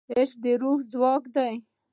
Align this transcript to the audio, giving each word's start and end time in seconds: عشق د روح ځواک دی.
عشق 0.15 0.35
د 0.43 0.45
روح 0.61 0.79
ځواک 0.91 1.23
دی. 1.35 1.53